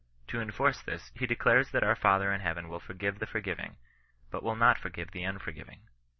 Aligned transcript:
To 0.29 0.41
enforce 0.41 0.81
this 0.81 1.11
he 1.13 1.27
declares 1.27 1.69
that 1.69 1.83
our 1.83 1.95
Father 1.95 2.33
in 2.33 2.41
heaven 2.41 2.69
will 2.69 2.79
forgive 2.79 3.19
the 3.19 3.27
forgiving, 3.27 3.75
but 4.31 4.41
will 4.41 4.55
not 4.55 4.79
forgive 4.79 5.11
the 5.11 5.21
unforgiving. 5.23 5.81